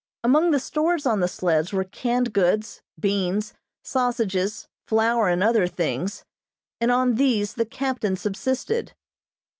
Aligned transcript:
Among 0.23 0.49
the 0.49 0.59
stores 0.59 1.05
on 1.05 1.19
the 1.19 1.27
sleds 1.27 1.71
were 1.71 1.83
canned 1.83 2.33
goods, 2.33 2.81
beans, 2.99 3.53
sausages, 3.83 4.67
flour 4.87 5.29
and 5.29 5.43
other 5.43 5.67
things, 5.67 6.25
and 6.79 6.89
on 6.89 7.17
these 7.17 7.53
the 7.53 7.65
captain 7.67 8.15
subsisted. 8.17 8.93